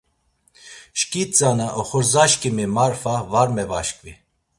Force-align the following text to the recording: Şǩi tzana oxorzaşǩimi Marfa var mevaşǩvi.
Şǩi 0.99 1.23
tzana 1.29 1.67
oxorzaşǩimi 1.79 2.65
Marfa 2.75 3.15
var 3.31 3.47
mevaşǩvi. 3.55 4.13